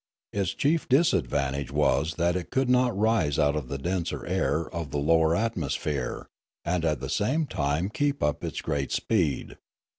Its 0.33 0.55
chief 0.55 0.89
disadvantage 0.89 1.71
was 1.71 2.15
that 2.15 2.35
it 2.35 2.49
could 2.49 2.67
not 2.71 2.97
rise 2.97 3.37
out 3.37 3.55
of 3.55 3.67
the 3.67 3.77
denser 3.77 4.25
air 4.25 4.67
of 4.73 4.89
the 4.89 4.97
lower 4.97 5.35
atmo 5.35 5.69
sphere, 5.69 6.25
and 6.65 6.83
at 6.83 6.99
the 6.99 7.07
same 7.07 7.45
time 7.45 7.87
keep 7.87 8.23
up 8.23 8.43
its 8.43 8.61
great 8.61 8.91
speed. 8.91 9.57